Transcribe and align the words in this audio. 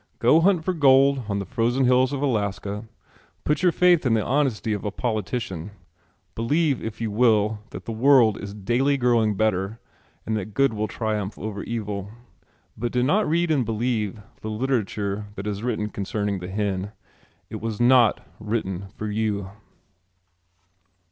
Go 0.17 0.41
hunt 0.41 0.63
for 0.65 0.73
gold 0.73 1.21
on 1.29 1.37
the 1.37 1.45
frozen 1.45 1.85
hills 1.85 2.11
of 2.11 2.23
Alaska, 2.23 2.85
put 3.43 3.61
your 3.61 3.71
faith 3.71 4.03
in 4.03 4.15
the 4.15 4.25
honesty 4.25 4.73
of 4.73 4.83
a 4.83 4.89
politician, 4.89 5.69
believe 6.33 6.81
if 6.83 6.99
you 6.99 7.11
will 7.11 7.59
that 7.69 7.85
the 7.85 7.91
world 7.91 8.35
is 8.41 8.55
daily 8.55 8.97
growing 8.97 9.35
better 9.35 9.79
and 10.25 10.35
that 10.35 10.55
good 10.55 10.73
will 10.73 10.87
triumph 10.87 11.37
over 11.37 11.61
evil, 11.61 12.09
but 12.75 12.91
do 12.91 13.03
not 13.03 13.29
read 13.29 13.51
and 13.51 13.63
believe 13.63 14.19
the 14.41 14.49
literature 14.49 15.27
that 15.35 15.45
is 15.45 15.61
written 15.61 15.87
concerning 15.87 16.39
the 16.39 16.49
hen. 16.49 16.93
It 17.51 17.61
was 17.61 17.79
not 17.79 18.25
written 18.39 18.87
for 18.95 19.05
you. 19.07 19.51